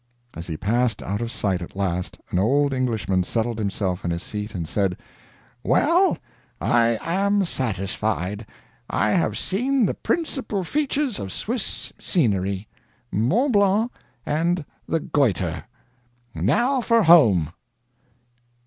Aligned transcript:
As 0.33 0.47
he 0.47 0.57
passed 0.57 1.03
out 1.03 1.21
of 1.21 1.31
sight 1.31 1.61
at 1.61 1.75
last, 1.75 2.17
an 2.31 2.39
old 2.39 2.73
Englishman 2.73 3.21
settled 3.23 3.59
himself 3.59 4.03
in 4.03 4.09
his 4.09 4.23
seat 4.23 4.55
and 4.55 4.67
said: 4.67 4.97
"Well, 5.61 6.17
I 6.59 6.97
am 7.03 7.45
satisfied, 7.45 8.47
I 8.89 9.11
have 9.11 9.37
seen 9.37 9.85
the 9.85 9.93
principal 9.93 10.63
features 10.63 11.19
of 11.19 11.31
Swiss 11.31 11.93
scenery 11.99 12.67
Mont 13.11 13.53
Blanc 13.53 13.91
and 14.25 14.65
the 14.87 15.01
goiter 15.01 15.65
now 16.33 16.81
for 16.81 17.03
home!" 17.03 17.53